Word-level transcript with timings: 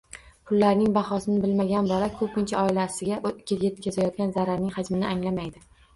Pullarning 0.51 0.87
bahosini 0.95 1.35
bilmagan 1.43 1.89
bola 1.91 2.07
ko‘pincha 2.21 2.63
oilasiga 2.63 3.21
yetkazayotgan 3.67 4.35
zararining 4.39 4.77
hajmini 4.79 5.11
anglamaydi. 5.15 5.67